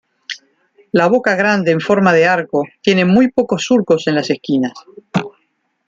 [0.93, 4.73] La boca grande en forma de arco tiene muy poco surcos en las esquinas.